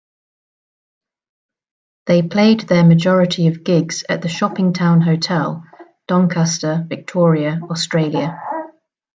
[2.07, 5.63] They played their majority of gigs at the Shoppingtown Hotel,
[6.07, 8.41] Doncaster, Victoria, Australia.